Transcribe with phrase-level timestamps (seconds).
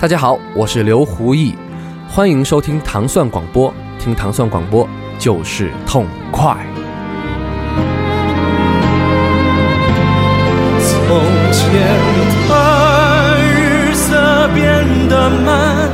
[0.00, 1.56] 大家好，我是刘胡毅，
[2.08, 4.86] 欢迎收听糖蒜广播，听糖蒜广播
[5.18, 6.56] 就是痛快。
[10.82, 11.16] 从
[11.52, 11.72] 前
[12.48, 15.88] 的日色变得慢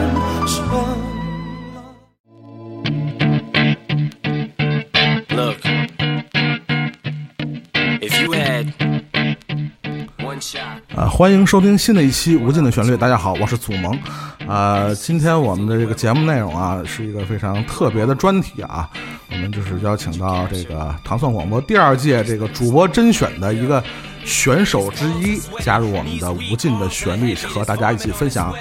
[11.01, 12.93] 啊，欢迎收听新的一期《无尽的旋律》。
[12.97, 13.99] 大家好，我是祖萌。
[14.47, 18.87] 啊，今天我们的这个节目内容啊，是一个非常特别的专题啊。
[19.31, 23.83] 我们就是邀请到这个糖蒜广播第二届这个主播甄选的一个
[24.27, 28.55] 选手之一，加入我们的《无尽的旋律》，和大家一起分享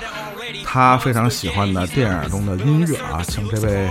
[0.63, 3.21] 他非常喜欢的电影中的音乐啊。
[3.27, 3.89] 请这位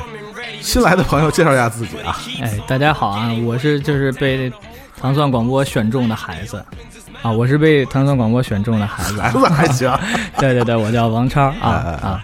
[0.63, 2.19] 新来的朋友介绍一下自己啊。
[2.41, 4.51] 哎，大家好啊，我是就是被
[4.99, 6.65] 糖蒜广播选中的孩子
[7.23, 9.21] 啊，我是被糖蒜广播选中的孩子。
[9.21, 9.93] 孩子还行，
[10.39, 12.23] 对对对，我叫王超啊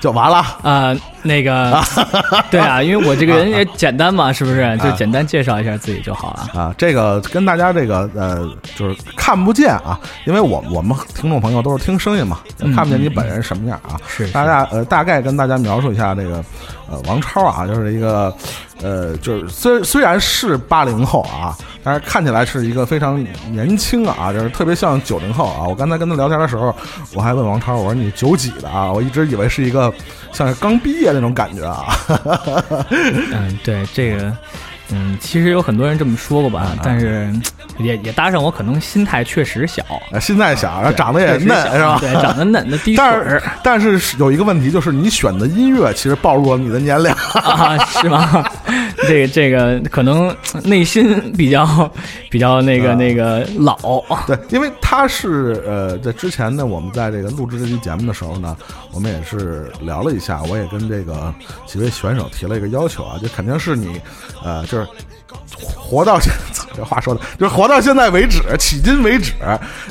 [0.00, 0.38] 就完了。
[0.62, 1.78] 啊，那个，
[2.50, 4.60] 对啊，因为我这个人也简单嘛，是不是？
[4.78, 6.58] 就啊简单介绍一下自己就好了。
[6.58, 14.00] 啊，这个跟大家这个呃，就是看不见啊，因为我我们听众朋友都是听声音嘛，嗯看不见你本人什么样啊。
[14.08, 16.42] 是是大家呃，大概跟大家描述一下这个
[16.90, 18.34] 呃，王超啊，就是一个
[18.82, 25.66] 呃，就是虽虽然是八零后啊，但是看起来是一个非常年轻啊，就是特别像九零后啊。
[25.68, 26.74] 我刚才跟他聊天的时候，
[27.14, 28.90] 我还问王超，我说你九几的啊？
[28.90, 29.92] 我一直以为是一个
[30.32, 31.86] 像是刚毕业那种感觉啊。
[32.90, 34.36] 嗯，对这个，
[34.92, 37.42] 嗯，其实有很多人这么说过啊吧，但是嗯
[37.78, 39.82] 也也搭上我可能心态确实小，
[40.12, 41.98] 呃心态小，然后长得也嫩是吧？
[42.00, 47.10] 对，长得嫩的滴水但儿是但是是有一个问题，就是你选的音乐其实暴露了你的年龄。
[47.34, 48.44] 啊，是吗？
[49.08, 50.34] 这个这个可能
[50.64, 51.90] 内心比较
[52.30, 53.76] 比较那个那个老，
[54.26, 58.56] 对，因为他是呃，在之前呢，我们在这个录制这期节目的时候呢，
[58.92, 61.34] 我们也是聊了一下，我也跟这个
[61.66, 64.00] 几位选手提了一个要求啊，就肯定是你
[64.44, 64.86] 呃，就是。
[65.56, 69.32] 活到现在，这话说的，就是活到现在为止，迄今为止，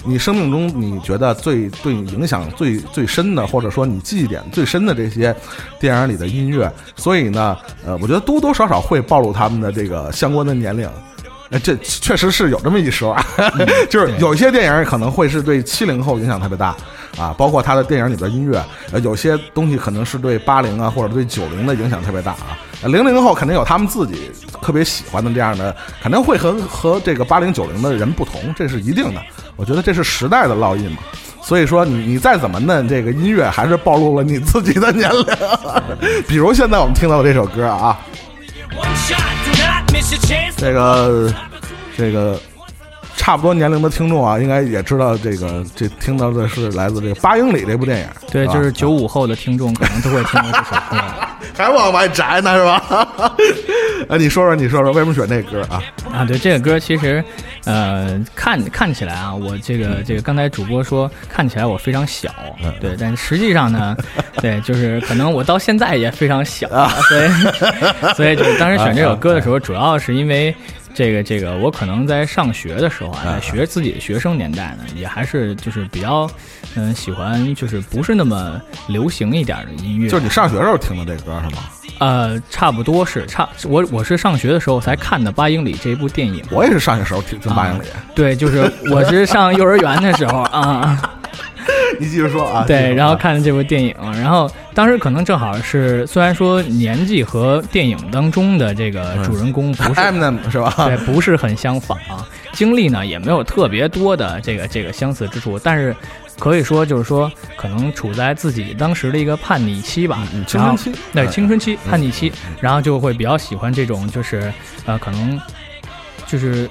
[0.05, 5.35] 你生命中你觉得最对你影响最最深的，或者说你记忆点最深的这些
[5.79, 10.89] 电影里的音乐，所以呢，呃，我觉得多多少少会暴露他们的这个相关的年龄。
[11.49, 13.25] 呃，这确实是有这么一说，啊，
[13.89, 16.75] 就是有些电影可能会是对七零后影响特别大
[17.17, 22.57] 啊，包括他的电影里边音乐，呃，有些东西可能是对八零啊或者对九零的影响特别大啊。
[22.83, 29.21] 零零后肯定有他们自己特别喜欢的这样的，肯定会和和这个八零九零的人不同，这是一定的。
[29.55, 30.99] 我觉得这是时代的烙印嘛。
[31.41, 35.25] 所以说你你再怎么嫩，这个音乐还是暴露了你自己的年龄。
[36.27, 37.99] 比如现在我们听到的这首歌啊，
[40.57, 41.33] 这个
[41.97, 42.39] 这个
[43.19, 51.03] 差不多年龄的听众啊，应该也知道这个这听到的是来自这个《八英里》这部电影，对，吧就是九五后的听众可能都会听到这首歌。
[51.53, 52.81] 还往外摘呢是吧？
[54.08, 55.84] 啊，你说说你说说为什么选这歌啊？
[56.13, 57.22] 啊，对这个歌其实，
[57.66, 62.29] 呃，看看起来啊，我这个这个刚才主播说看起来我非常小，
[62.79, 63.97] 对，但实际上呢，
[64.41, 66.69] 对，就是可能我到现在也非常小，
[67.09, 67.29] 所以
[68.16, 70.56] 所以就是当时选这首歌的时候，主要是因为。
[70.99, 76.29] 这个这个，我可能在上学的时候啊，在学自己的学生年代呢，也还是就是比较，
[76.75, 81.61] 嗯、喜欢就是不是那么流行一点的音乐，就是你上学时候听的这歌是吗？
[81.99, 87.83] 呃，差不多是差我我是上学的时候才看的《八英里》这部电影，我也是上学时候听听《八英里》
[88.13, 91.17] 对，就是我是上幼儿园的时候啊，
[92.00, 92.66] 你继续说啊。
[92.67, 99.89] 对，然后啊看了这部电影，然后当时可能正好是，虽然说年纪和电影当中的这个主人公不是。
[100.49, 100.73] 是吧？
[100.85, 105.95] 对，不是很相仿啊，经历呢也没有特别多的这个这个相似之处，但是
[106.39, 114.51] 可以说就是说，可能处在自己当时的一个叛逆期吧，嗯青春期对嗯青春期叛逆期，然后就会比较喜欢这种就是
[114.85, 115.39] 呃可能
[116.25, 116.69] 就是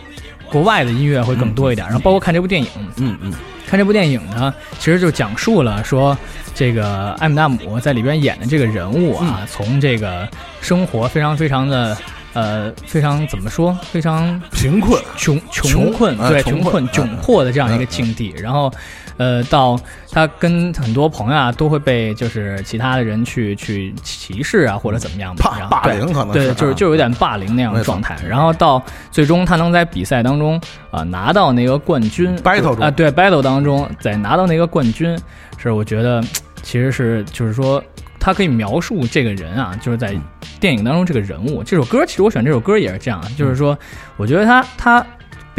[0.50, 3.32] 国外的音乐会更多一点，然后包括看这部电影，嗯嗯。
[3.66, 6.16] 看这部电影呢，其实就讲述了说
[6.54, 10.26] 这个艾姆纳姆在里边演的这个人物啊，从这个
[10.62, 11.94] 生活非常非常的
[12.32, 15.02] 呃非常怎么说，非常贫困。
[15.18, 18.72] 穷穷穷困，对呃穷困窘嗯迫的这样一个嗯境地，然后。
[19.18, 19.78] 呃，到
[20.10, 28.16] 他跟很多朋友啊，都会被就是其他的人去去歧视啊，或者怎么样吧，霸霸凌可能对，就是就有点霸凌那样的状态。
[28.26, 28.80] 然后到
[29.10, 30.60] 最终他能在比赛当中
[30.92, 35.18] 啊、拿到那个冠军 Battle 中啊，对 battle 当中再拿到那个冠军，
[35.58, 36.22] 是我觉得
[36.62, 37.82] 其实是就是说
[38.20, 40.14] 他可以描述这个人啊，就是在
[40.60, 41.64] 电影当中这个人物。
[41.64, 43.76] 这首歌其实我选这首歌也是这样，就是说
[44.16, 45.04] 我觉得他他。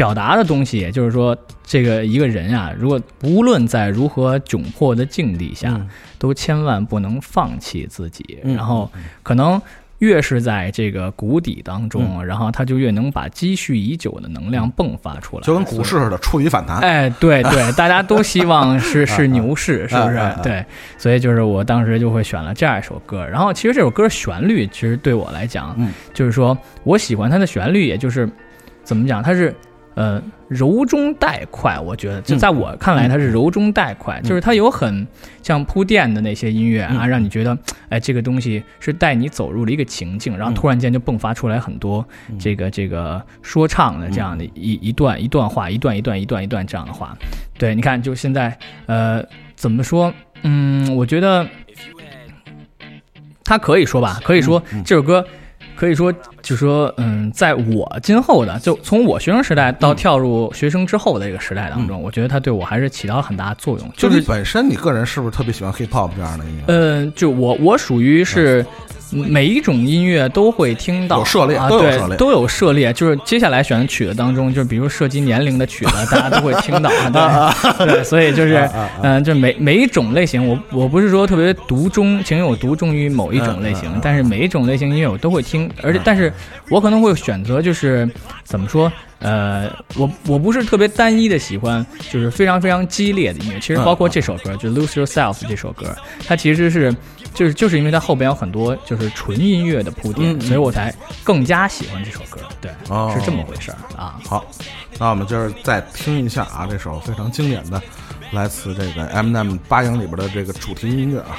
[0.00, 5.86] 表达的东西，也就是说，这个一个人啊，如果无论在如何窘迫的境地下，嗯
[6.18, 8.38] 都千万不能放弃自己。
[8.44, 8.90] 嗯然后，
[9.22, 9.60] 可能
[9.98, 16.78] 越是在这个谷底当中，然后他就越能把积蓄已久的能量迸发出来，就跟股市似的，触底反弹。
[16.78, 20.42] 哎，对对， 大家都希望是是牛市，是不是啊啊啊？
[20.42, 20.64] 对，
[20.96, 23.26] 所以就是我当时就会选了这样一首歌。
[23.26, 28.26] 然后其实这首歌旋律，其实对我来讲，嗯就是说我喜欢它的旋律，也就是
[28.82, 29.54] 怎么讲，它是
[29.94, 31.78] 呃柔中带快。
[31.78, 35.06] 我觉得就在我看来，它是柔中带快，就是它有很
[35.42, 37.56] 像铺垫的那些音乐啊，让你觉得
[37.88, 42.06] 哎这个东西是带你走入了一个情境，然后突然间就迸发出来很多
[42.38, 47.16] 这个这个说唱的这样的一一段一段话，一段一段一段一段这样的话。
[47.58, 48.56] 对，你看，就现在
[48.86, 49.22] 呃
[49.54, 50.12] 怎么说？
[50.42, 51.46] 嗯，我觉得
[53.44, 55.24] 他可以说吧，可以说这首歌。
[55.80, 56.12] 可以说，
[56.42, 63.90] 就说，嗯，在我今后的，就从我学生时代到跳入学生之后的这个时代当中，我觉得它对我还是起到了很大的作用。
[63.96, 66.64] 就是你本身，你个人是不是特别喜欢 hip hop 这样的音乐？
[66.66, 68.62] 嗯，就我我属于是
[69.12, 72.92] 每一种音乐都会听到，有涉猎啊，都有涉猎对，都有涉猎。
[72.92, 76.90] 就是接下来选的曲子当中，就是比如涉及年龄的曲子，大家都会听到，
[77.78, 86.32] 对对，所以就是啊嗯，就每每一种类型，我我不是说特别独钟，情有独钟于某一种类型，但是每一种类型音乐我都会听，而且但是
[86.68, 88.08] 我可能会选择就是
[88.44, 88.90] 怎么说？
[89.20, 93.60] 呃，我我不是特别单一的喜欢，就是非常非常激烈的音乐。
[93.60, 95.94] 其实包括这首歌，就《Lose Yourself》这首歌，
[96.26, 96.90] 它其实是
[97.34, 100.94] 就是就是因为它后边有很多就是纯音乐的铺垫，嗯嗯所以我才
[101.24, 102.40] 更加喜欢这首歌。
[102.60, 104.20] 对，哦是这么回事儿啊。
[104.26, 104.44] 好，
[104.98, 107.80] 那我们就是再听一下啊，这首非常经典的，
[108.32, 111.38] 来自这个 M&M 八营里边的这个主题音乐啊。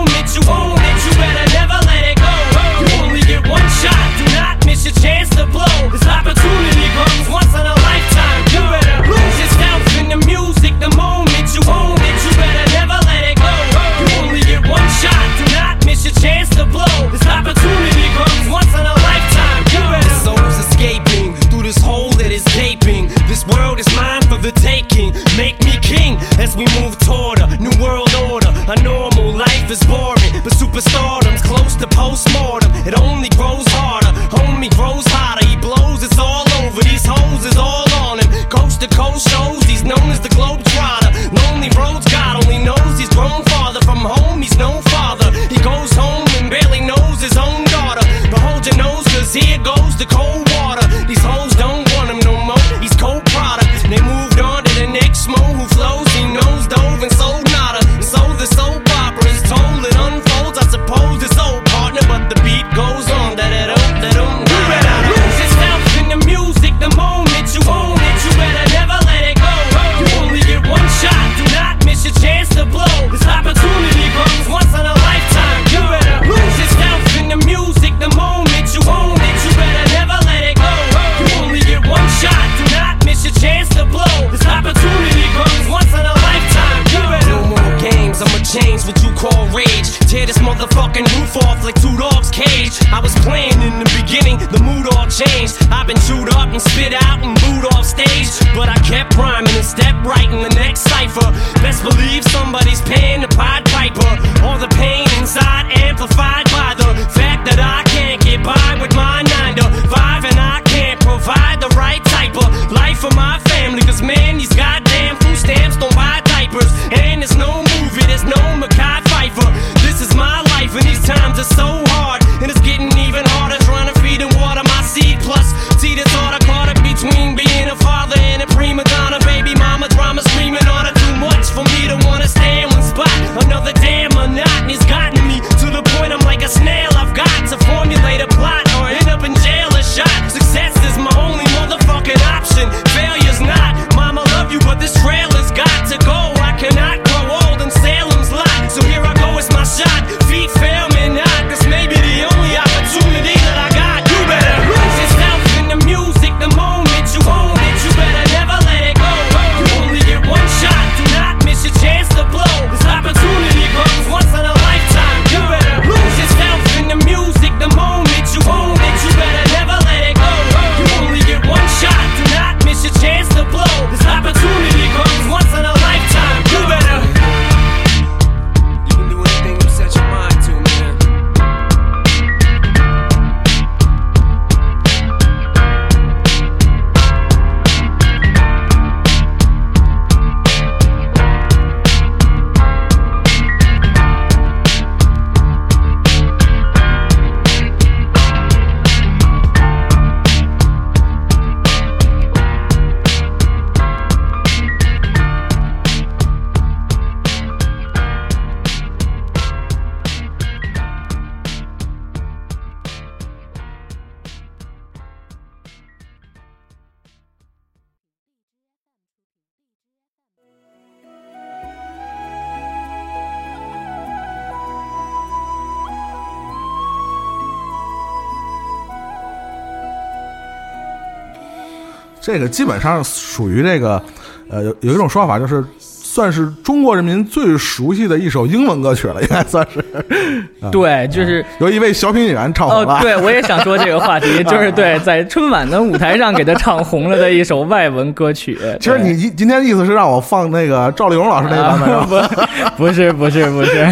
[232.21, 234.01] 这个基本上属于这个，
[234.49, 239.83] 呃，有有一种说法就是，算是中国人民最熟悉的一首英文歌曲了，应该算是。
[240.71, 248.55] 对，就是由一位小品演员唱红了。，哦对，我也想说这个话题， 就是对，在春晚的舞台上给他唱红了的一首外文歌曲。
[248.79, 252.29] 其实你今今天意思是让我放那个赵丽蓉老师那个版本
[252.77, 253.87] 不是不是不是，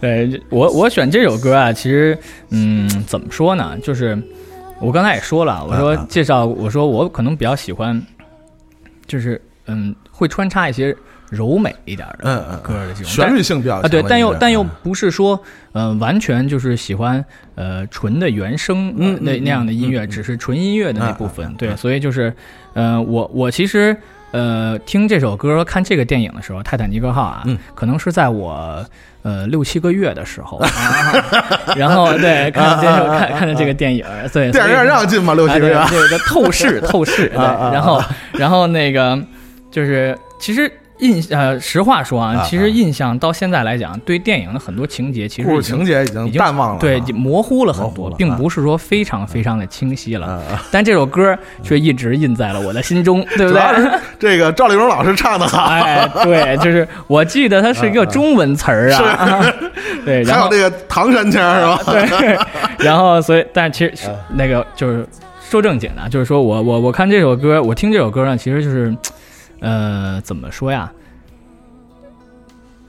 [0.00, 2.16] 对我我选这首歌啊，其实
[2.50, 3.76] 嗯，怎么说呢？
[3.82, 4.16] 就是
[4.82, 8.02] 我刚才也说了，我说介绍，我说我可能比较喜欢，
[9.06, 10.94] 就是嗯，会穿插一些
[11.30, 14.70] 柔美一点的嗯嗯，歌的这种旋律性比较强啊，对，但又但又嗯。
[14.82, 15.40] 不是说，
[15.72, 17.24] 呃，完全就是喜欢
[17.54, 21.54] 呃纯的原声那那样的音乐，只是纯音乐的那嗯部分。
[21.54, 22.34] 对，所以就是，
[22.74, 23.96] 呃，我我其实
[24.32, 27.56] 呃听这首歌、看这个电影的时候，《泰坦尼克号》啊，嗯。
[27.74, 28.84] 可能是在我
[29.22, 30.60] 呃六七个月的时候，
[31.76, 35.34] 然后对看这首 看看的这个电影，对，电影院让进吗？
[35.34, 35.74] 六七个月。
[35.74, 37.70] 啊，对，这个透视透视，对， 啊啊啊。
[37.72, 39.18] 然后然后那个
[39.70, 40.70] 就是其实。
[41.02, 50.40] 印呃，实话说啊，啊其实印象到现在来讲，对电影的很多情节其实故事情节已经淡忘了啊，对，模糊了很多，了啊并不是说非常非常的清晰了。
[50.70, 53.62] 但这首歌却一直印在了我的心中， 对不对？
[54.18, 59.44] 这个赵丽蓉老师唱的好，哎，对，就是我记得它是一个中文词儿啊，
[60.06, 61.92] 对，然后还有这个唐山腔是吧？
[62.20, 62.38] 对，
[62.78, 65.04] 然后所以，但其实那个就是
[65.50, 68.96] 说正经的，就是说我我我看这首歌，我听这首歌呢，其实就是，
[69.62, 70.92] 呃，怎么说呀？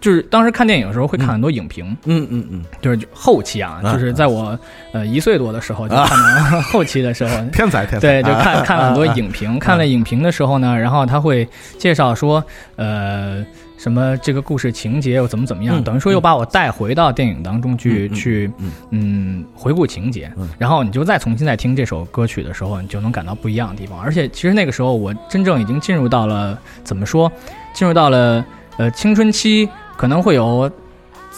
[0.02, 4.60] 就是当时看电影的时候会看很多影评，嗯嗯嗯，就是后期啊，啊就是在我
[4.92, 12.44] 呃一岁多的时候就看到 后期的时候，天才天才，对，就看啊 看了很多影评，看了影评的时候呢，然后他会介绍说，
[12.76, 13.46] 呃，
[13.84, 18.72] 什么这个故事情节又怎么怎么样，嗯等于说又把我带回到电影当中去、去嗯。
[18.92, 20.48] 嗯回顾情节，嗯。
[20.58, 24.00] 然后你就再重新再听这首歌曲的时候，你就能感到不一样的地方。
[24.00, 27.30] 而且其实那个时候我真正已经进入到了怎么说，
[27.74, 28.46] 进入到了
[28.78, 30.72] 呃青春期，可能会有。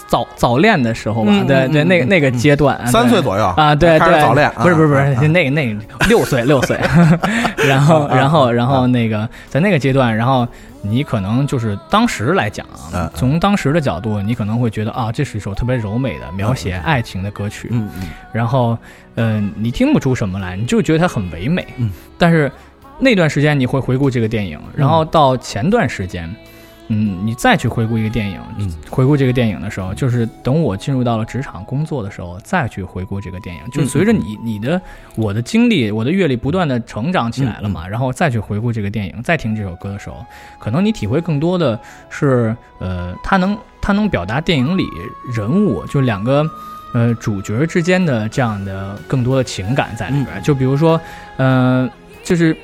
[0.07, 6.77] 早早恋的时候吧，对对，那个那个阶段，三岁左右啊，对对，早恋不是不是不是，那个那个六岁六岁，
[7.65, 10.47] 然后 然后然啊后那个在那个阶段，然后
[10.89, 18.09] 你可能就是当时来讲啊啊，从当时的角度，你可能会觉得啊，这是一首特别柔美的描写爱情的歌曲，嗯嗯。
[18.31, 18.77] 然后
[19.15, 22.51] 嗯，你听不出什么来，你就觉得它很唯美，嗯，但是
[22.99, 26.23] 那段时间你会回顾这个电影，然后到前段时间。
[26.27, 26.35] 嗯，
[26.87, 28.71] 你再去回顾一个电影，嗯。
[28.89, 34.79] 回顾这个电影的时候，就是等我进入到了职场工作的时候，再去回顾这个电影，就是随着你你的
[35.15, 40.25] 我的经历、我的阅历不断的成长起来了嘛，然后再去回顾这个电影，再听这首歌的时候，
[40.59, 44.85] 可能你体会更多的是，呃，它能它能表达电影里
[45.33, 46.45] 人物就两个。
[46.93, 51.01] 呃，主角之间的这样的更多的情感在里边，就比如说，
[51.35, 51.89] 呃，
[52.23, 52.55] 就是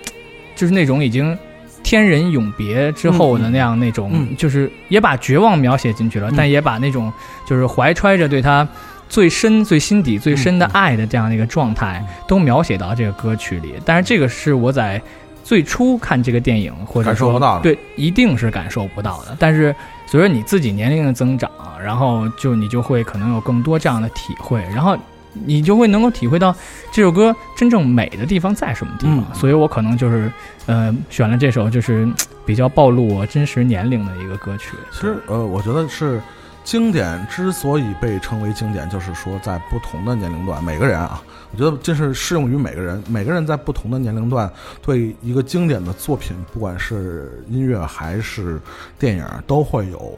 [0.55, 1.37] 就是那种已经
[1.83, 4.35] 天人永别之后的那样那种，嗯。
[4.37, 6.33] 就是也把绝望描写进去了，嗯。
[6.35, 7.11] 但也把那种
[7.45, 8.67] 就是怀揣着对他
[9.09, 13.73] 最深、最心底、最深的爱的这样的一个状态，都描写到这个歌曲里。
[13.85, 15.01] 但是这个是我在
[15.43, 19.35] 最初看这个电影，或者说感受不到的对，一定是感受不到的。
[19.37, 21.51] 但是随着你自己年龄的增长，
[21.83, 24.97] 然后就你就会可能有更多这样的体会，然后
[25.33, 26.55] 你就会能够体会到
[26.91, 29.17] 这首歌真正美的地方在什么地方。
[29.17, 30.31] 嗯所以我可能就是
[30.65, 32.13] 呃选了这首就是嗯
[32.45, 34.71] 比较暴露我真实年龄的一个歌曲。
[34.91, 36.21] 其实呃，我觉得是
[36.63, 41.21] 经典之所以被称为经典，就是说在不同的年龄段，每个人啊，
[41.51, 48.61] 我觉得这是适用于每个人，每个人在不同的年龄段对一个经典的作品，不管是音乐还是
[48.99, 50.17] 电影，都会有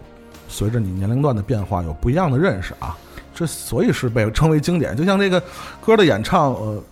[0.49, 2.97] 随着你年龄段的变化有不一样的认识啊。
[3.33, 5.41] 这所以是被称为经典，就像这个
[5.81, 6.83] 歌的演唱，呃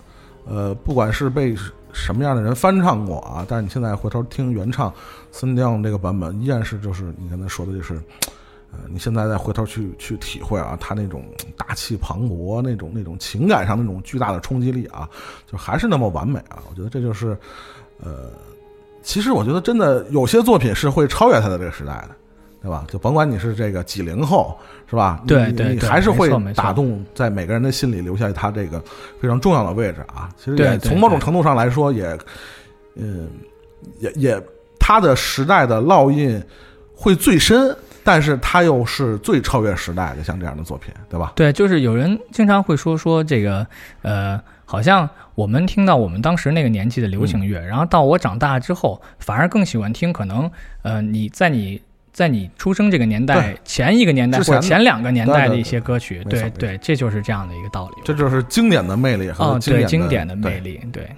[0.46, 1.56] 呃，不管是被
[1.92, 4.92] 什么样的人翻唱过啊，但是你现在回头听原唱
[5.30, 7.94] 森迪昂这个版本，依然是就是你刚才说的，就是
[8.72, 11.22] 呃，你现在再回头去去体会啊，他那种
[11.56, 15.08] 大气磅礴，那种那种情感上那种巨大的冲击力啊，
[15.46, 16.58] 就还是那么完美啊！
[16.70, 17.36] 我觉得这就是
[18.02, 18.30] 呃，
[19.02, 22.16] 其实我觉得真的有些作品是会超越他的这个时代的。
[22.62, 22.84] 对吧？
[22.88, 24.56] 就甭管你是这个几零后，
[24.88, 25.20] 是吧？
[25.26, 28.80] 对对对还是会打动在每个人的心里，留下他这个
[29.20, 30.30] 非常重要的位置啊。
[30.38, 32.16] 其实也从某种程度上来说，也，
[32.94, 33.28] 嗯，
[33.98, 34.42] 也也
[34.78, 36.40] 他的时代的烙印
[36.94, 41.32] 会最深，但是他又是最超越时代的，像这样的作品，对吧？
[41.34, 43.66] 对，就是有人经常会说说这个，
[44.02, 50.50] 呃，好像我们听到我们当时那个年纪的流行乐，然后到我长大之后，反而更喜欢听可能，
[50.82, 51.80] 呃，你在你
[52.12, 58.02] 在你出生这个年代前一个年代或者前两个年代的一些歌曲，对对，这就是这样的一个道理。
[58.04, 61.08] 这就是经典的魅力和哦，对，经经典的魅力，对。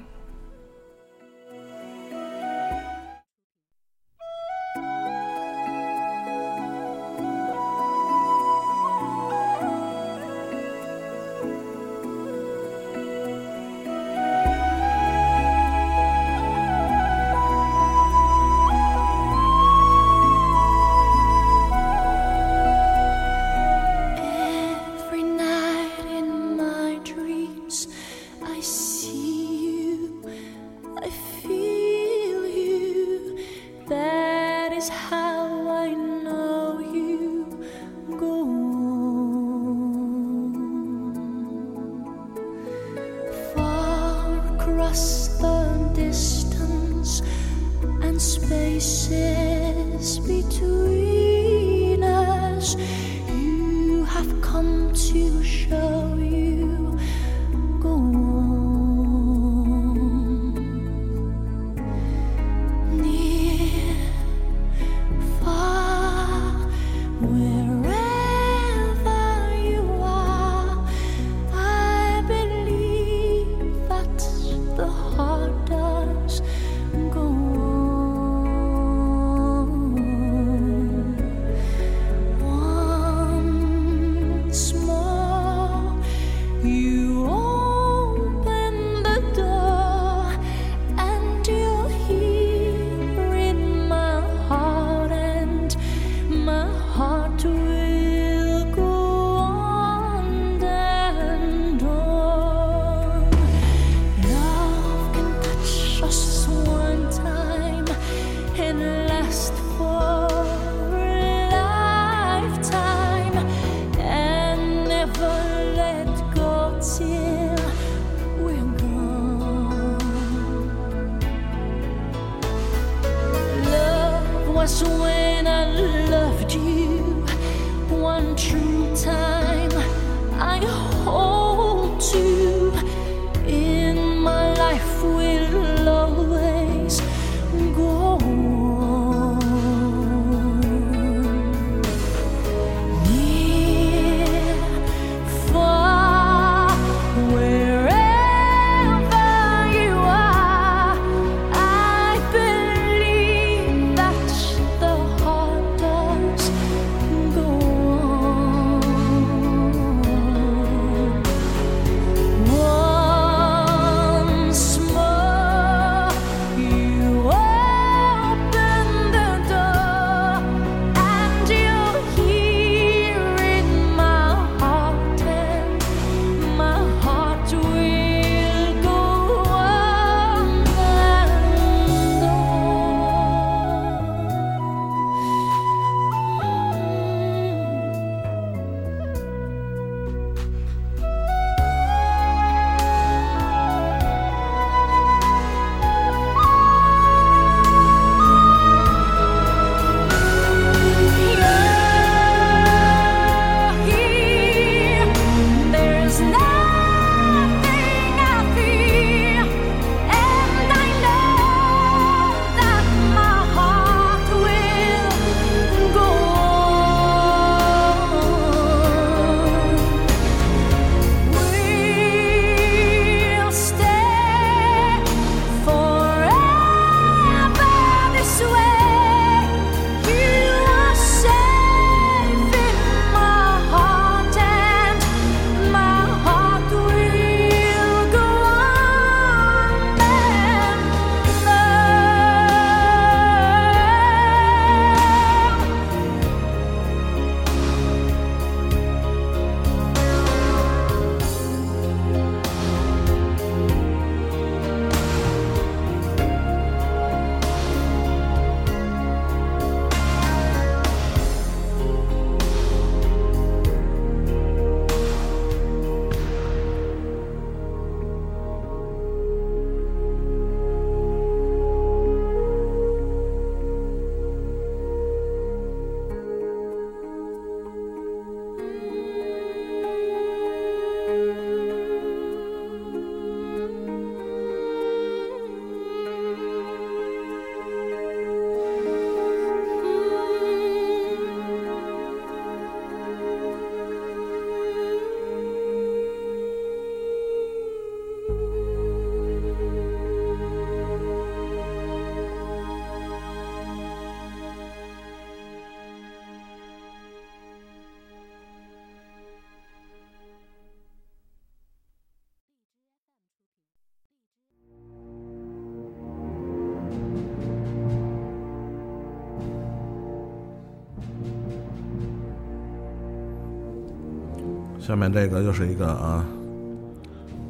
[324.87, 326.23] 下面这个又是一个啊，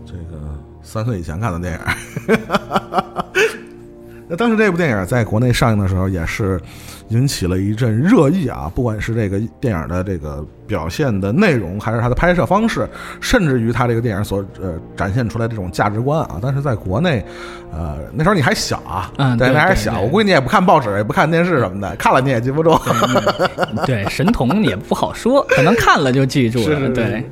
[0.07, 0.39] 这个
[0.85, 1.81] 三岁以前看的电影。
[4.35, 6.61] 那当时这部电影在国内上映的时候，也是
[7.11, 8.69] 引起了一阵热议啊！
[8.75, 12.89] 不管是这个电影的这个表现的内容，还是它的拍摄方式，
[13.21, 17.25] 甚至于它这个电影所呃展现出来这种价值观啊，但是在国内，
[17.73, 22.77] 呃，那时候你还小啊，对，嗯对那还小，我估计你也不看报纸，也不看电视什么的，看了你也记不住。
[23.87, 26.89] 对，神童也不好说，可能看了就记住了。
[26.89, 27.25] 对，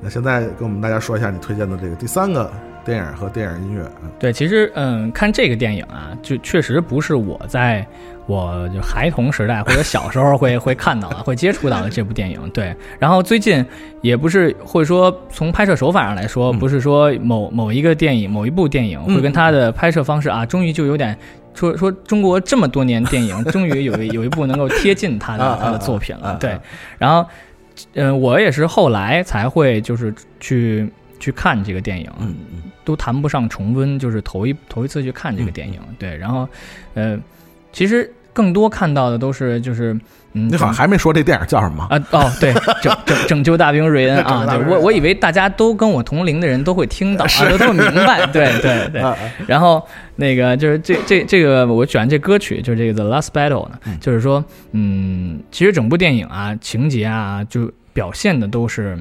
[0.00, 2.50] 那现在跟我们大家说一下你推荐的这个第三个
[2.84, 4.10] 电影和电影音乐啊。
[4.18, 7.86] 对，其实嗯，看这个电影啊，就确实不是我在
[8.26, 12.38] 我就孩童时代或者小时候会 会看到的、会接触到的这部电影。
[12.50, 13.64] 对，然后最近
[14.00, 21.16] 也不是会说从拍摄手法上来说，不是说某某一个电影、某一部电影会跟它的拍摄方式啊，终于就有点。
[21.52, 26.56] 说说中国这么多年电影，终于有一有一部能够贴近他啊的啊他的作品了，对。
[26.96, 27.28] 然后，
[27.94, 30.88] 嗯、我也是后来才会就是去
[31.20, 36.48] 去看这个电影，嗯嗯，都谈不上重温，就是头一头一次去看这个电影，对，然后，
[36.94, 37.16] 呃，
[37.72, 39.92] 其实更多看到的都是就是，
[40.32, 41.84] 嗯，你好像还没说这电影叫什么？
[41.90, 49.00] 啊哦，对，拯拯 拯救大兵瑞恩啊， 对我我以为大家都跟我同龄的人都会听到，啊，都都明白， 对对对。
[49.02, 49.16] 啊。
[49.46, 49.84] 然后
[50.16, 58.96] 那个就是这这这个我选这歌曲就是这个 The Last Battle 呢，就是说，嗯，其实整部电影啊，情节啊，就表现的都是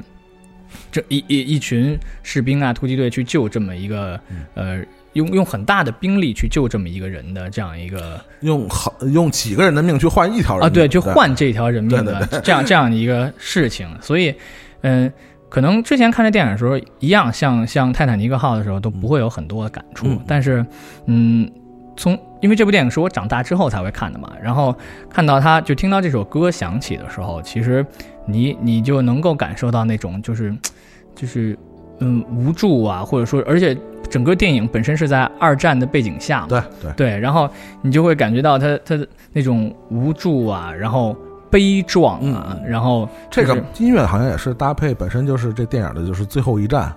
[0.91, 4.19] 这一一一群士兵啊，突击队去救这么一个
[4.53, 4.84] 呃。
[5.13, 14.34] 用用很大的兵力去救这么一个人的这样一个用好用几个人的命去换一条人啊，对，去换这条人命对的这样这样的一个事情，所以，
[14.82, 15.12] 嗯、
[15.49, 20.19] 可能之前看这电影的时候，一样像像泰坦尼克号的时候都不会有很多的感触，嗯。
[20.27, 20.63] 但是，
[21.08, 21.51] 嗯，
[21.97, 24.73] 从因为这部电影是我长大之后才会看的嘛，然后
[25.10, 27.86] 看到它就听到这首歌响起的时候，其实
[28.25, 30.56] 你你就能够感受到那种就是
[31.15, 31.58] 就是
[31.99, 33.78] 嗯无助啊，或者说，而且
[34.10, 36.91] 整个电影本身是在二战的背景下嘛，对对。
[36.93, 37.49] 对，然后
[37.82, 41.15] 你就会感觉到他他的那种无助啊，然后
[41.49, 42.69] 悲壮啊，嗯。
[42.69, 46.93] 然后这个音乐好像也是搭配，本身就是这电影的就是最后一战。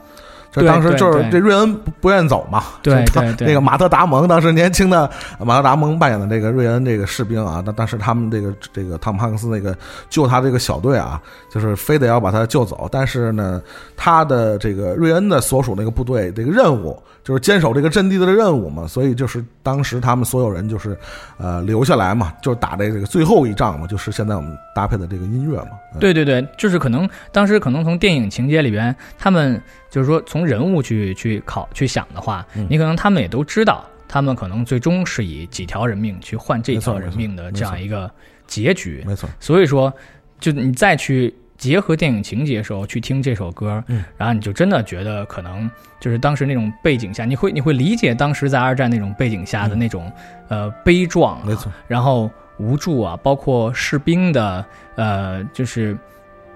[0.53, 3.49] 这当时就是这瑞恩不不愿意走嘛，对他对对。
[3.49, 9.75] 那个马特达蒙，当时年轻的马特达蒙扮演的这个瑞恩这个士兵啊，但当时他们这个这个汤姆汉克斯那个
[10.11, 13.62] 救他这个小队啊，就是非得要把他救走，但是呢，
[13.97, 20.95] 他的这个瑞恩的所属那个部队这个任务就是坚守这个阵地的任务嘛，所以就是当时他们所有人就是
[21.38, 26.01] 呃留下来嘛，就是打这这个最后一仗嘛，就是现在我们搭配的这个音乐嘛，嗯。
[26.01, 38.11] 对对对，就是可能当时可能从电影情节里边，他们就是说从人物去去考去想的话，嗯你可能他们也都知道，他们可能最终是以几条人命去换这条人命的这样一个
[38.46, 39.05] 结局。
[39.07, 39.92] 没错，所以说，
[40.40, 50.11] 就你再去结合电影情节的时候去听这首歌，嗯，然后你就真的觉得可能就是当时那种背景下，你会你会理解当时在二战那种背景下的那种、
[50.48, 55.94] 呃悲壮、没错，然后无助啊，包括士兵的呃就是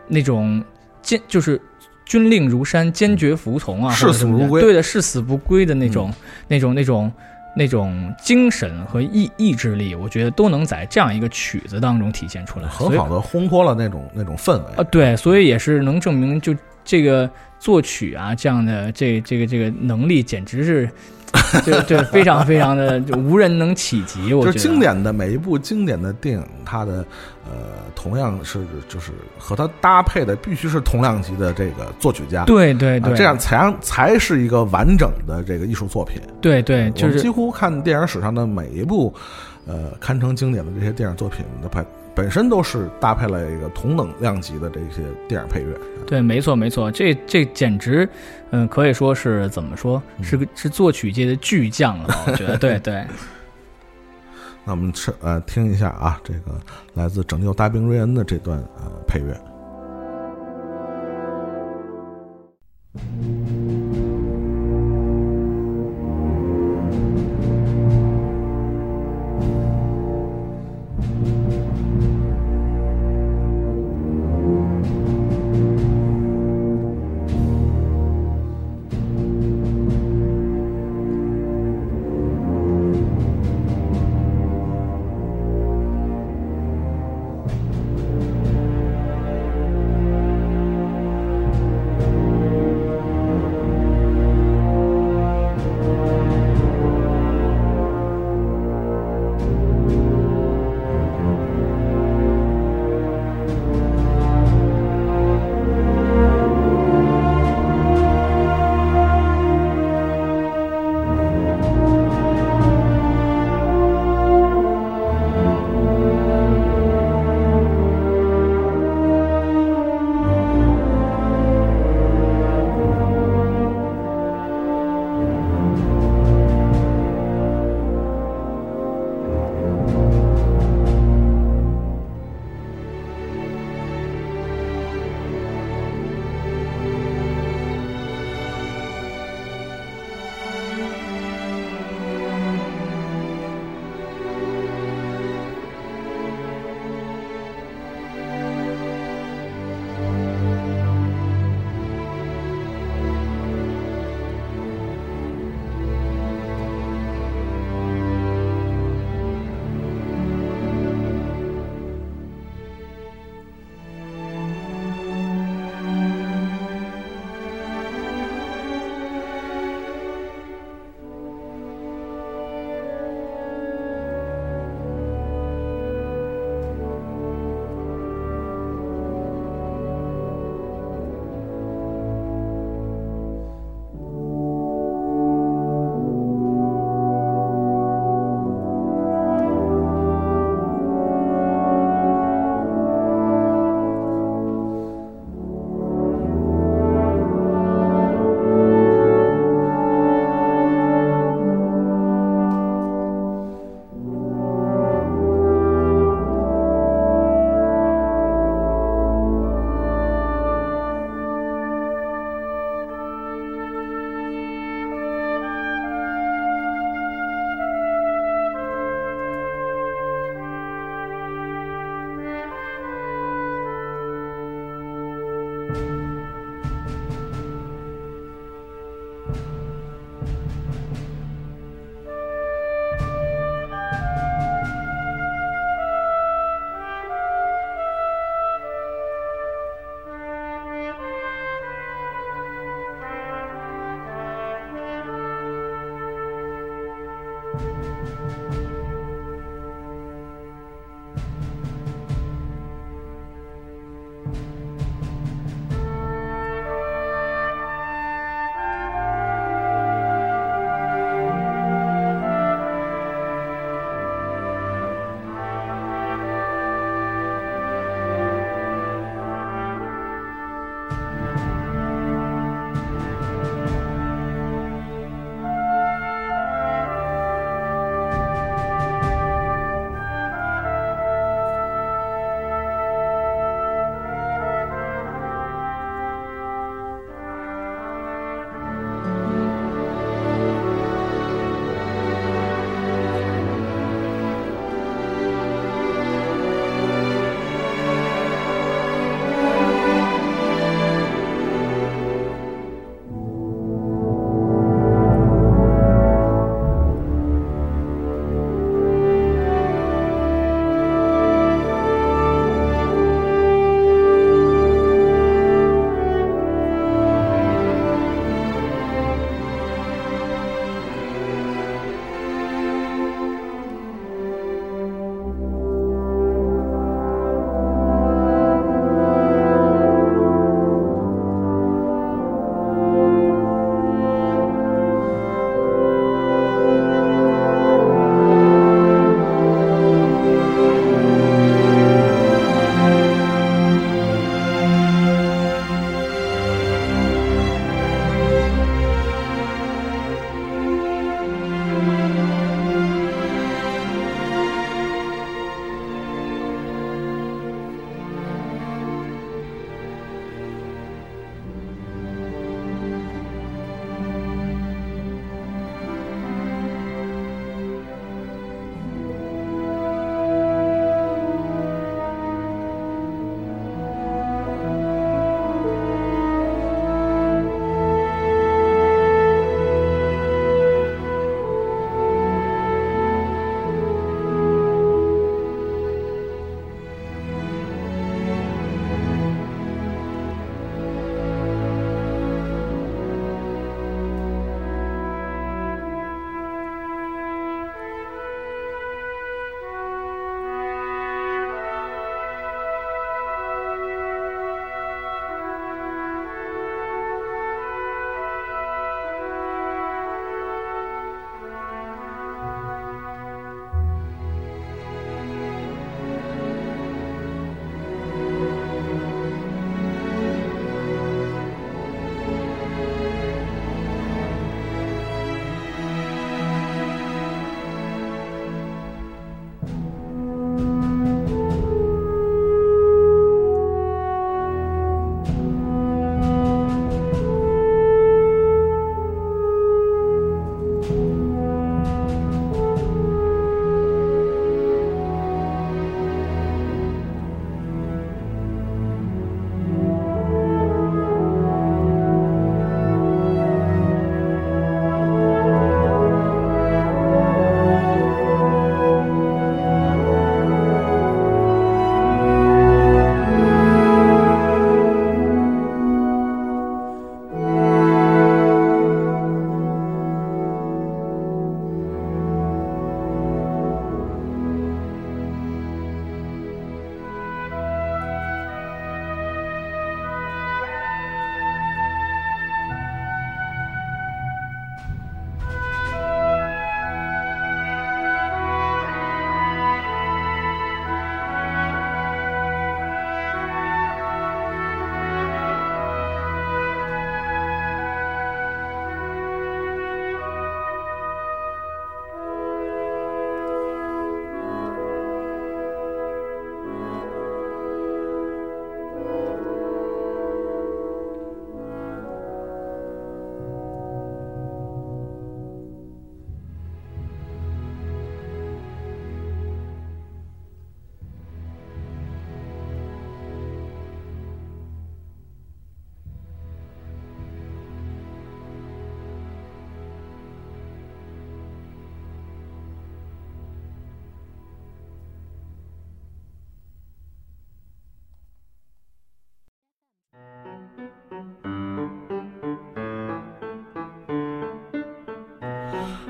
[0.09, 0.65] 那种
[1.03, 1.61] 坚就是。
[2.07, 4.63] 军令如山，坚决服从啊，视死如归。
[4.63, 6.15] 对的，视死不归的那种、嗯。
[6.49, 7.13] 那种、那种、
[7.57, 14.75] 那种精神和意意志力，我觉得都能在这样一个曲子当中体现出来，很好的烘托了那种那种氛围。
[14.77, 20.89] 啊，对，所以也是能证明，就这个作曲啊，这样的这这个这个能力，简直是，
[21.65, 24.33] 就就非常非常的就无人能企及。
[24.35, 27.05] 我觉得就是经典的每一部经典的电影，它的
[27.45, 27.53] 呃
[27.95, 36.21] 同样是就是和它搭配的必须是同量级的这个作曲家，对对对，啊这样才才是一个完整的这个艺术作品。
[36.41, 39.13] 对对，就是我几乎看电影史上的每一部
[39.67, 41.81] 呃堪称经典的这些电影作品的配
[42.17, 45.79] 本身都是搭配了一个同等量级的这些电影配乐。
[46.07, 48.09] 对，没错没错，这这简直，
[48.51, 52.09] 嗯，可以说是怎么说，是个是作曲界的巨匠了？
[52.27, 53.05] 我觉得，对对。
[54.65, 56.59] 那我们是呃听一下啊，这个
[56.95, 59.39] 来自《拯救大兵瑞恩》的这段呃配乐。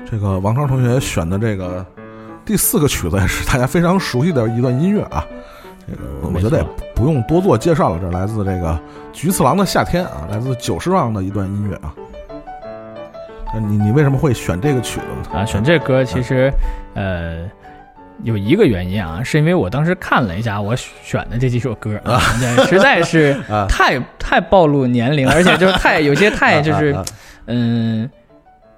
[0.09, 1.85] 这个王超同学选的这个
[2.45, 5.25] 第四个曲子也是大家非常熟悉的一段音乐啊。
[5.85, 8.77] 这个我觉得也不用多做介绍了，这来自这个
[9.13, 11.93] 菊次郎的夏天啊，来自久石让的一段音乐啊。
[13.53, 15.39] 那你你为什么会选这个曲子呢？
[15.39, 16.51] 啊，选这歌其实，
[16.93, 17.49] 呃，
[18.23, 22.19] 有一个原因啊，是因为我当时看了一下我选的这几首歌啊，
[22.67, 26.95] 实在是啊太太暴露年龄，而且就是太有些太就是
[27.45, 28.09] 嗯。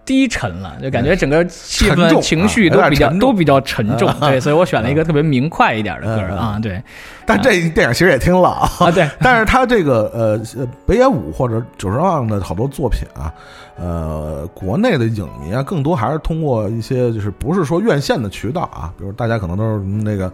[0.09, 6.81] 低沉了，就感觉整个气氛、情绪都比较都比较沉重，啊对，所以我选了一个特别明快一点的歌啊，对。
[7.27, 8.67] 但这电影其实也挺老。
[8.79, 13.31] 啊，对， 但是他这个呃呃北野武或者久石让的好多作品啊，
[13.77, 20.33] 呃，国内的影迷啊，更多还是通过一些就是不是说院线的渠道啊，比如大家可能都是那个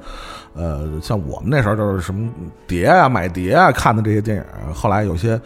[0.53, 2.29] 呃，像我们那时候就是什么
[2.65, 5.37] 碟啊、买碟啊看的这些电影，后来有些。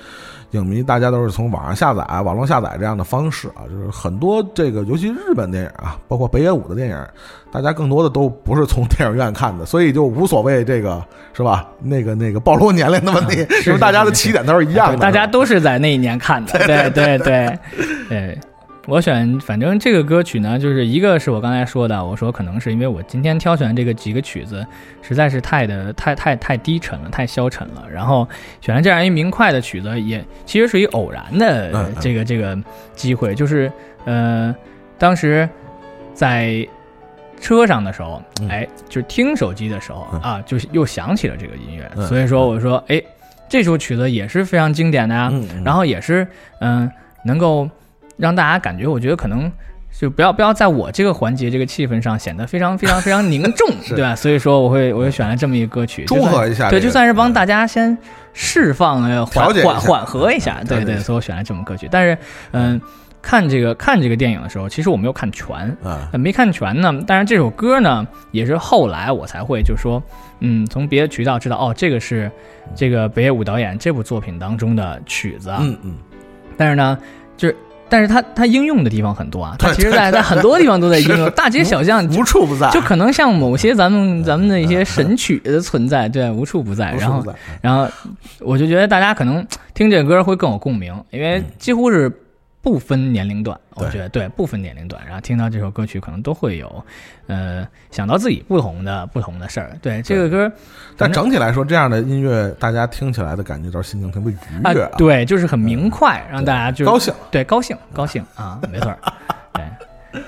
[0.52, 6.98] 影迷大家都是从网上下载、网络下载这样的方式啊，就是很多这个，尤其日本电影啊，包括北野武的电影，
[7.52, 11.68] 大家更多的都不是从电影院看的，所以就无所谓这个是吧？
[11.82, 17.60] 那个那个暴露年龄的问题，因为大家的起点都是一样的，大家都是在那一年看的，对对对
[18.10, 18.38] 对。
[18.90, 24.66] 我选，反正这个歌曲呢，就是一个是我刚才说的，我说可能是因为我今天挑选这个几个曲子
[25.04, 28.28] 实在是太的太太太低沉了，太消沉了，然后
[28.62, 32.58] 选了这样一明快的曲子，也其实是一偶然的这个这个
[32.96, 33.72] 机会，就是
[34.06, 34.54] 呃，
[34.98, 35.48] 当时
[36.16, 36.68] 在
[37.40, 38.50] 车上的时候，嗯。
[38.50, 40.20] 哎，就听手机的时候嗯。
[40.22, 43.00] 啊，就是又想起了这个音乐，嗯所以说我说，哎，
[43.48, 45.32] 这首曲子也是非常经典的呀，
[45.64, 46.28] 然后也是
[46.60, 46.92] 嗯、
[47.24, 47.70] 能够
[48.20, 49.52] 让大家感觉，我觉得可能。
[49.92, 54.16] 就不要不要在我这个环节这个气氛上显得非常非常非常凝重， 对吧？
[54.16, 57.98] 所以说我会我会选了这么一个歌曲，中和一下对，就算是帮大家先
[58.32, 61.88] 释放呃缓缓缓和一下，对对，所以我选了这么歌曲。
[61.92, 62.18] 但是
[62.52, 62.80] 嗯、
[63.20, 66.94] 看这个看这个电影的时候，其实我没有看全，啊呃没看全呢。
[67.08, 70.02] 但是这首歌呢，也是后来我才会就说，
[70.40, 72.32] 嗯，从别的渠道知道，哦，这个是
[72.76, 75.52] 这个北野武导演这部作品当中的曲子。
[75.60, 75.96] 嗯嗯，
[76.56, 76.96] 但是呢，
[77.36, 77.56] 就是。
[77.90, 86.92] 但是它它应用的地方很多啊，它其实在在很多地方都在应用，大街小巷无处不在，就可能像某些咱们咱们的一些神曲的存在，对，无处不在。
[86.94, 87.26] 然后。
[87.62, 87.88] 然后
[88.40, 92.12] 我就觉得大家可能听这个歌会更有共鸣，因为几乎是
[92.62, 96.86] 不分年龄段，我觉得对不分年龄段，然后听到这首歌曲可能都会有，
[97.28, 99.72] 呃，想到自己不同的不同的事儿。
[99.82, 100.52] 对这个歌
[100.98, 104.34] 但整体来说，这样的音乐大家听起来的感觉都是心情特别
[104.64, 107.14] 啊愉悦啊，，对，就是很明快，让大家就高兴。
[107.32, 108.94] 对高兴高兴啊，没错，
[109.54, 110.22] 对。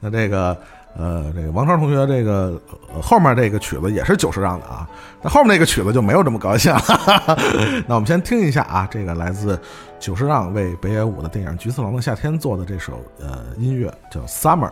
[0.00, 0.56] 那这个
[0.96, 2.60] 呃，这个王超同学这个、
[3.02, 4.88] 后面这个曲子也是久石让的啊，
[5.22, 6.80] 那后面那个曲子就没有这么高兴了。
[7.86, 9.60] 那我们先听一下啊，这个来自
[9.98, 14.68] 久石让为北野武的电影《菊次郎的夏天》做的这首呃音乐叫《Summer》。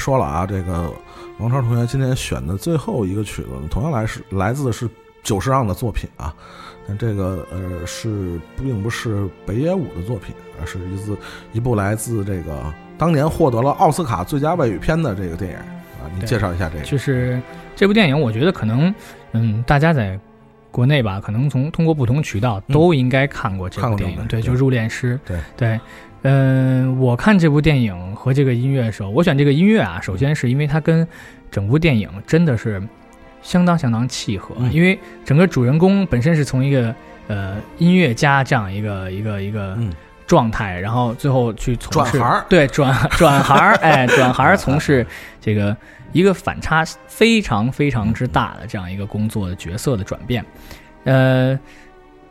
[0.00, 0.90] 说了啊，这个
[1.38, 4.88] 王超同学今天选的最后一个曲子，同样来是来自的是
[5.22, 6.34] 久石让的作品啊，
[6.88, 11.16] 但这个呃是并不是北野武的作品，而是一自
[11.52, 16.84] 一部来自这个当年获得了奥斯卡最佳外语片的这个电影啊，你介绍一下这个。
[16.84, 17.40] 就是
[17.76, 18.92] 这部电影，我觉得可能，
[19.32, 20.18] 嗯，大家在
[20.70, 25.38] 国内吧，可能从通过不同渠道都应该看过这部电影，对，就《入殓师》，对。
[25.56, 25.80] 对，
[26.22, 31.06] 嗯、我看这部电影和这个音乐的时候，我选这个音乐啊，首先是因为它跟
[31.50, 32.82] 整部电影真的是
[33.42, 34.72] 相当相当契合，嗯。
[34.72, 36.94] 因为整个主人公本身是从一个
[37.28, 39.92] 呃音乐家这样一个一个一个嗯。
[40.26, 45.04] 状态，然后最后去从事转行对转转行儿，哎，转行儿从事
[45.40, 45.76] 这个
[46.12, 50.44] 一个反差非常非常之大的这样一个工作的角色的转变。
[51.04, 51.58] 呃，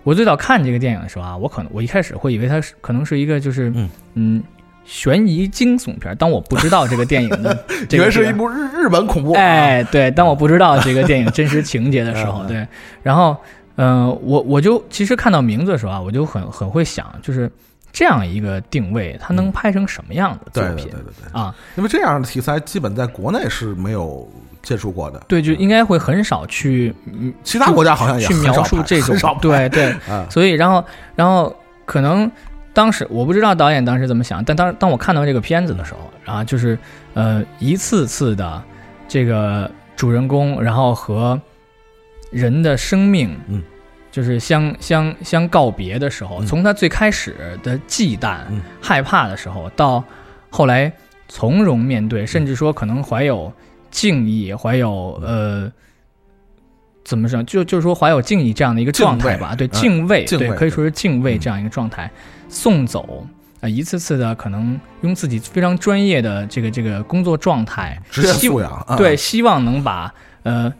[0.04, 4.44] 我最早看这个电影的时候啊，我可能我一开始会以为它是可能是一个就是嗯嗯
[4.86, 7.56] 悬疑惊悚片儿，当我不知道这个电影的
[7.88, 12.68] 这个以为是一部日日本恐怖，啊，哎，对，当我不知道这个电影真实情节的时候，嗯对，
[13.04, 13.38] 然后，
[13.76, 17.52] 嗯、我我就其实看到名字的时候啊，我就很很会想，就是
[17.92, 21.54] 这样一个定位，它能拍成什么样的作品、对对对对对，啊？
[21.76, 24.28] 因为这样的题材基本在国内是没有
[24.62, 30.84] 接触过的，对，就应该会很少去嗯其他国家好像也去描述这种对对，啊， 所以然后
[31.16, 32.30] 然后可能
[32.74, 36.78] 当时我不知道导演当时怎么想，但当当我看到这个片子的时候，然后就是
[37.14, 38.62] 呃一次次的
[39.08, 41.40] 这个主人公，然后和
[42.32, 43.64] 人的生命，嗯，
[44.12, 50.04] 就是相相相告别的时候，嗯从他最开始的忌惮、嗯害怕的时候，到
[50.50, 50.92] 后来
[51.28, 53.52] 从容面对，甚至说可能怀有
[53.92, 55.72] 敬意，怀有呃。
[57.06, 57.42] 怎么说？
[57.42, 62.12] 就就是说怀有敬意这样的一个状态吧，对，敬敬畏，对，可以说是敬畏嗯这样一个状态，
[62.50, 70.72] 送走啊、呃一次次的可能用自己非常专业的这个这个工作状态，职业希素养，啊对，希望能把呃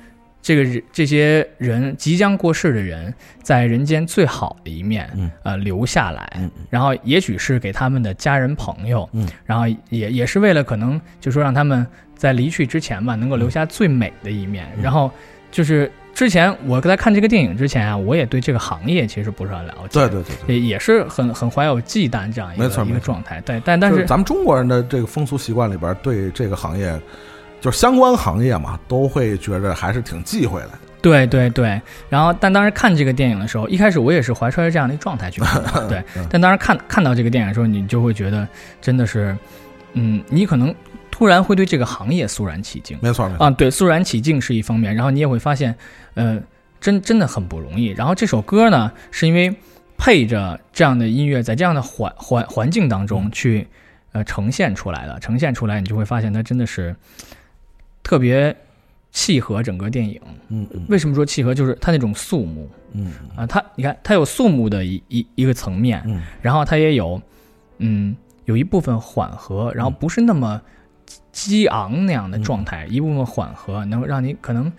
[0.42, 3.14] 这个人这些人即将过世的人
[3.44, 5.30] 在人间最好的一面，嗯。
[5.44, 11.86] 呃留下来，嗯然后也许是给他们的家人朋友，嗯，然后也也是为了可能就说让他们
[12.16, 15.12] 在离去之前吧，能够嗯留下最美的一面，然后
[15.52, 20.56] 就是之前我在看这个电影之前啊，我也对这个行业其实不是很了解，对对对对。
[20.56, 27.00] 也也是很很怀有忌惮这样一个一个状态，对，但但是咱们中国人的这个风俗习惯里边，对这个行业，
[27.62, 30.70] 就是相关行业嘛，都会觉着还是挺忌讳的。
[31.02, 36.04] 对对对，然后但当时看这个电影的时候，一开始我也是怀揣着这样的一个状态去看的， 对。
[36.30, 38.46] 但当时看看到这个电影的时候，你就会觉得
[38.82, 39.34] 真的是，
[39.94, 40.76] 嗯，你可能
[41.10, 45.74] 突然会对这个行业肃然起敬没错没错，啊，对，肃然起敬是一方面，然后你也会发现，
[46.16, 46.38] 呃，
[46.82, 47.88] 真真的很不容易。
[47.92, 49.56] 然后这首歌呢，是因为
[49.98, 53.66] 配着这样的音乐，在这样的环环环境当中去
[54.12, 56.94] 呃呈现出来的，呈现出来，你就会发现它真的是
[58.10, 58.56] 特别
[59.12, 60.20] 契合整个电影。
[60.48, 60.84] 嗯嗯。
[60.90, 61.54] 为什么说契合？
[61.54, 62.68] 就是它那种肃穆。
[62.94, 63.14] 嗯。
[63.36, 66.24] 啊，它你看它有肃穆的一一一个层面，嗯。
[66.42, 67.22] 然后它也有
[67.78, 70.60] 嗯有一部分缓和，然后不是那么
[71.32, 74.74] 激昂那样的状态，一部分缓和，能让你可能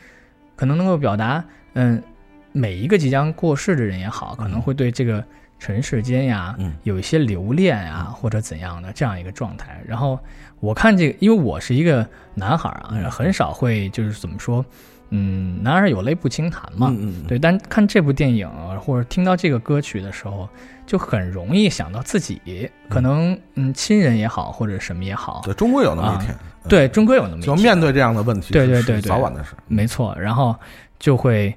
[0.57, 2.03] 可能能够表达嗯
[2.51, 5.25] 每一个即将过世的人也好，可能会对这个
[5.61, 6.75] 尘世间呀嗯。
[6.83, 9.81] 有一些留恋呀或者怎样的这样一个状态。
[9.87, 10.19] 然后
[10.61, 14.65] 我看这个，因为我是一个男孩儿啊，很少会就是怎么说，
[15.09, 20.49] 嗯，男儿有泪不轻弹嘛，嗯嗯，对，但看这部电影啊或者听到这个歌曲的时候，
[20.87, 27.57] 就很容易想到自己可能嗯亲人也好或者什么也好，对，终归有那么一天，嗯对，终归有那么一天。
[27.57, 29.09] 就面对这样的问题，对对对对。
[29.09, 29.55] 早晚的事。
[29.67, 30.55] 没错，然后
[30.99, 31.55] 就会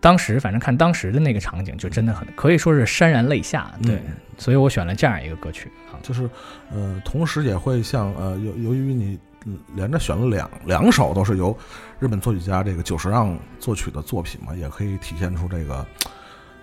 [0.00, 6.28] 当时反正看当时的那个场景，就真的很可以说是潸然泪下，对，嗯所以我选了这样一个歌曲啊，就是
[6.70, 11.56] 呃，同时也会像呃，由由于你嗯连着选了两两首都是由
[11.98, 15.86] 日本作曲家这个久石让作曲的作品嘛，也可以体现出这个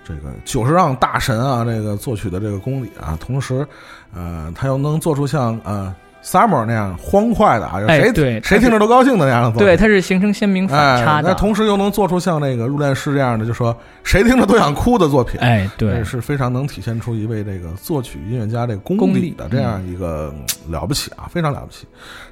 [0.03, 3.17] 这个久石让大神啊，这个作曲的这个功底啊。
[3.19, 3.65] 同时，
[4.13, 5.93] 呃，他又能做出像呃
[6.23, 9.67] Summer 那样欢快的啊，谁哎对谁听着都高兴的那样的作品。
[9.67, 15.37] 对，它是形成鲜明反哎差，的，那同时又能做出像那个入殓师这样的，就说谁听着都想哭的作品。
[15.41, 21.85] 哎，对这，是非常能体现出一位这个作曲音乐家这个功底的这样一个嗯了不起啊，非常了不起。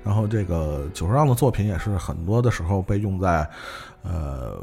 [0.05, 3.45] 然后这个久石让的作品也是很多的时候被用在，
[4.03, 4.57] 呃，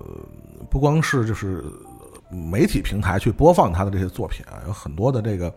[0.70, 1.62] 不光是就是
[2.31, 5.53] 媒体平台去播放他的这些作品啊，有很多的这个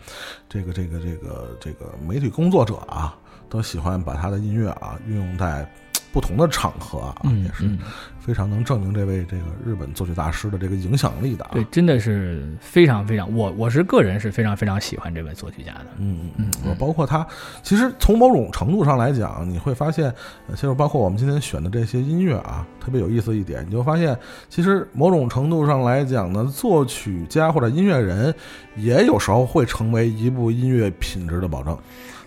[0.49, 3.15] 这个这个这个这个媒体工作者啊，
[3.51, 5.69] 都喜欢把他的音乐啊运用在
[6.13, 7.79] 不同的场合啊，嗯也是嗯，
[8.19, 11.51] 非常能证明这位这个日本作曲大师的这个影响力的啊。
[11.53, 15.85] 对，真的是非常非常，我我是个人是非常非常喜欢这位作曲家的。
[15.99, 17.25] 嗯嗯嗯，包括他，
[17.63, 20.13] 其实从某种程度上来讲，你会发现，
[20.47, 24.17] 呃其实包括我们今天选的这些音乐啊，特别有意思一点，你就发现，
[24.49, 28.35] 其实某种程度上来讲呢，作曲家或者音乐人
[28.75, 31.77] 也有时候会成为一部音乐品质的保证。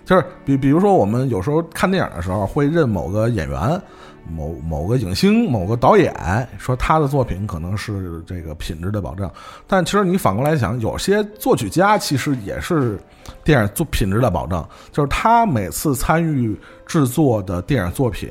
[0.04, 3.80] 就是比比如说，我们有时候看电影的时候，会认某个演员、
[4.28, 6.12] 某某个影星、某个导演，
[6.58, 9.30] 说他的作品可能是这个品质的保证。
[9.66, 12.98] 但其实你反过来想，有些作曲家其实也是
[13.42, 16.54] 电影作品质的保证，就是他每次参与
[16.86, 18.28] 制作的电影作品，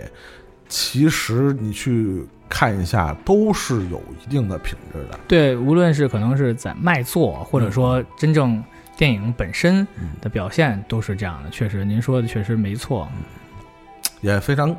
[0.67, 5.19] 其实你去看一下，都是有一定的品质的。
[5.27, 8.63] 对，无论是可能是在卖座，或者说真正
[8.95, 9.87] 电影本身
[10.21, 11.49] 的表现，都是这样的。
[11.49, 13.07] 确实，您说的确实没错。
[14.21, 14.73] 也非常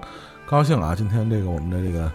[0.47, 0.95] 高兴啊！
[0.95, 2.11] 今天这个我们的这个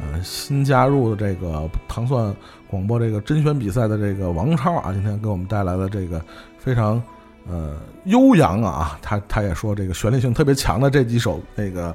[0.00, 2.34] 呃新加入的这个糖蒜
[2.66, 6.20] 广播这个甄选比赛的这个王超啊，今天给我们带来了这个
[6.58, 7.00] 非常
[7.48, 7.76] 呃
[8.06, 11.94] 悠扬啊，他他也说这个旋律性特别强的这几首那个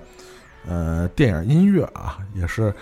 [0.66, 2.74] 呃电影音乐啊，也是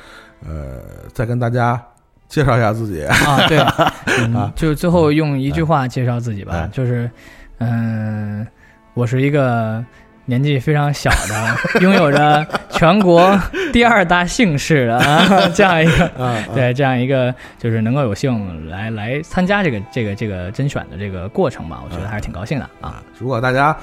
[0.46, 0.80] 呃
[1.12, 1.84] 在跟大家
[2.30, 3.04] 介绍一下自己。
[3.04, 3.60] 啊，对，
[4.24, 7.10] 嗯，就最后用一句话介绍自己吧，哎就是，
[7.58, 8.48] 嗯、
[8.94, 9.84] 我是一个
[10.26, 13.38] 年纪非常小的， 拥有着全国
[13.74, 16.12] 第二大姓氏的啊， 这样一个，
[16.54, 23.02] 对，这样一个就是能够有幸来来参加这个这个这个甄选的这个过程吧，我觉得还是挺高兴的啊。
[23.18, 23.76] 如果大家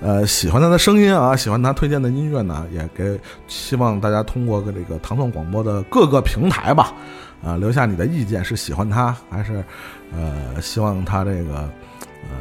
[0.00, 3.18] 呃喜欢他的声音啊，喜欢他推荐的音乐呢，也给
[3.48, 6.92] 希望大家通过个这个唐宋广播的各个平台吧，
[7.42, 9.64] 啊、留下你的意见，是喜欢他还是
[10.12, 11.70] 呃希望他这个
[12.28, 12.36] 呃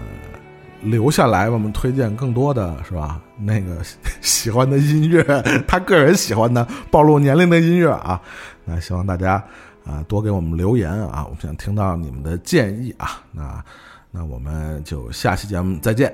[0.82, 3.22] 留下来，我们推荐更多的是吧？
[3.38, 3.78] 那个
[4.22, 5.24] 喜欢的音乐，
[5.68, 8.22] 他个人喜欢的暴露年龄的音乐啊，
[8.64, 9.44] 那希望大家
[9.84, 13.64] 啊、多给我们留言啊，我们想听到你们的建议啊，那
[14.12, 16.12] 那我们就下期节目再见，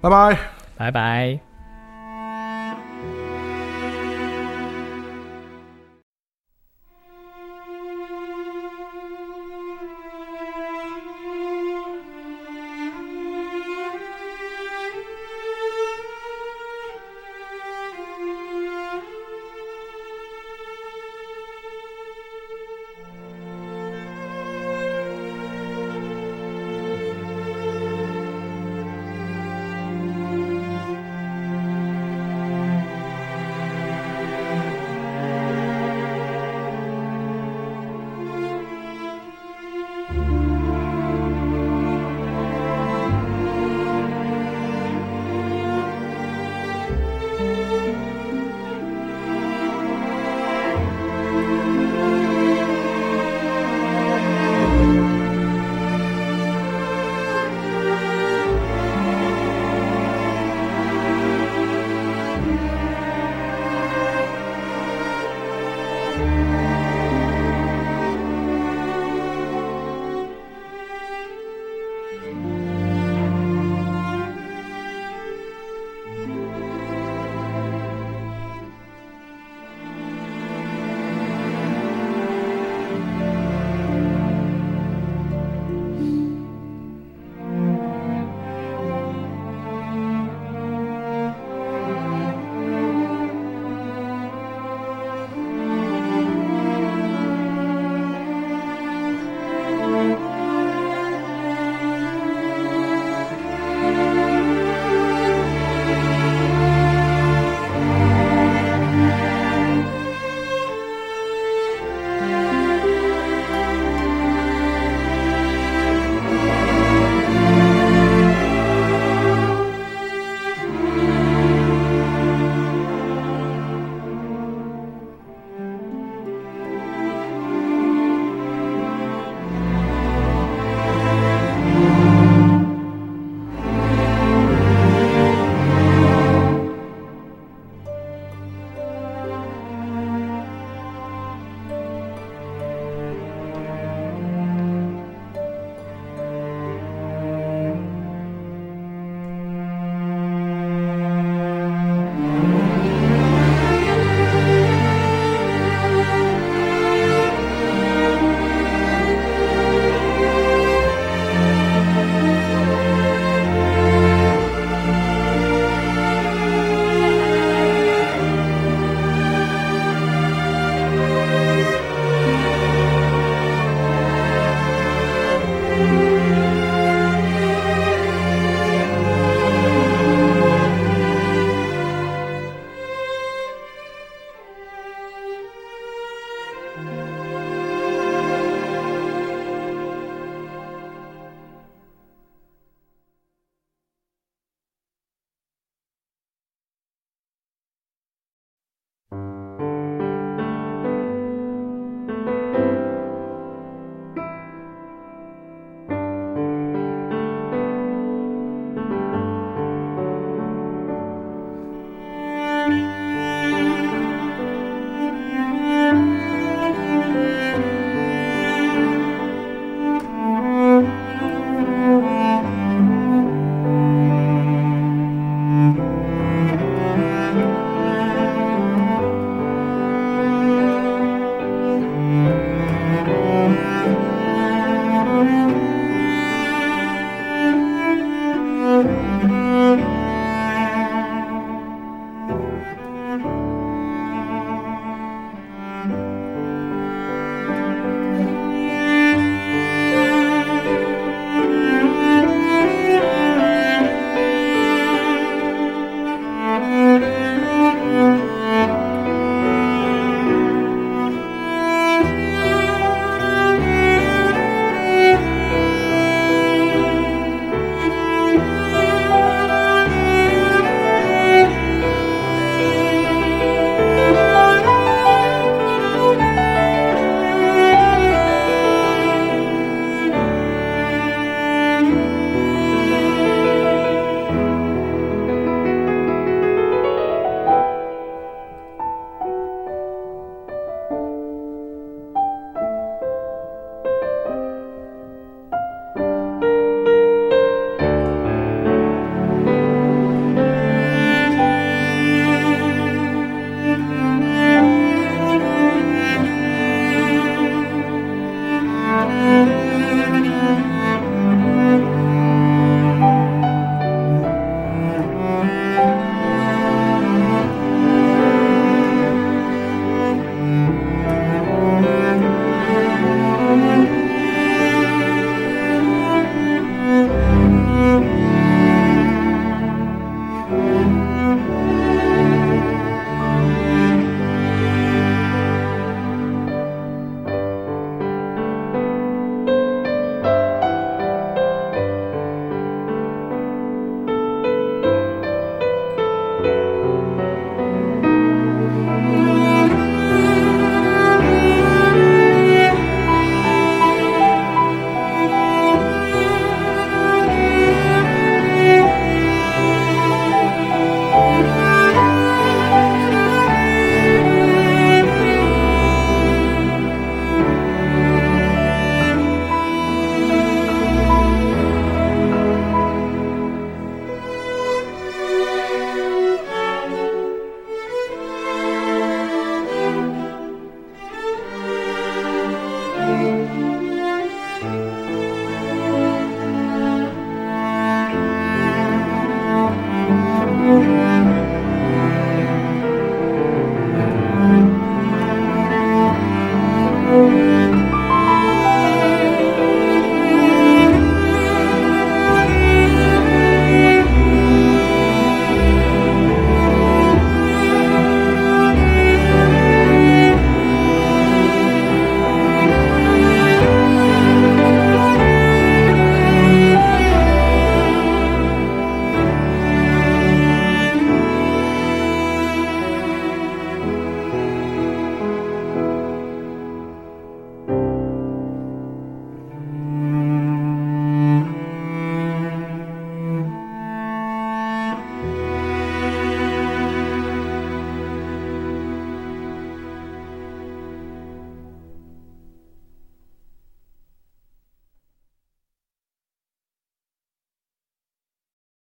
[0.00, 0.38] 拜拜。
[0.76, 1.47] 拜拜。